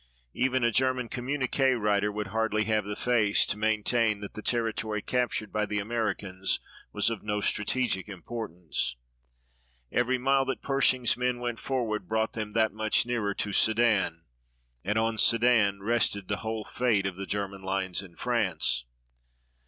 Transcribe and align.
Even 0.33 0.63
a 0.63 0.71
German 0.71 1.09
communiqué 1.09 1.79
writer 1.79 2.11
would 2.11 2.29
hardly 2.29 2.63
have 2.63 2.85
the 2.85 2.95
face 2.95 3.45
to 3.45 3.55
maintain 3.55 4.19
that 4.19 4.33
the 4.33 4.41
territory 4.41 4.99
captured 4.99 5.53
by 5.53 5.63
the 5.63 5.77
Americans 5.77 6.59
was 6.91 7.11
of 7.11 7.21
no 7.21 7.39
strategic 7.39 8.09
importance. 8.09 8.95
Every 9.91 10.17
mile 10.17 10.43
that 10.45 10.63
Pershing's 10.63 11.17
men 11.17 11.39
went 11.39 11.59
forward 11.59 12.07
brought 12.07 12.33
them 12.33 12.53
that 12.53 12.73
much 12.73 13.05
nearer 13.05 13.35
to 13.35 13.53
Sedan, 13.53 14.23
and 14.83 14.97
on 14.97 15.19
Sedan 15.19 15.83
rested 15.83 16.27
the 16.27 16.37
whole 16.37 16.65
fate 16.65 17.05
of 17.05 17.15
the 17.15 17.27
German 17.27 17.61
lines 17.61 18.01
in 18.01 18.15
France. 18.15 18.85